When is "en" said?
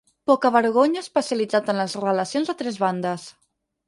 1.73-1.79